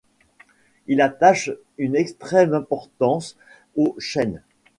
[0.87, 3.37] Il attache une extrême importance
[3.75, 4.41] aux chênes.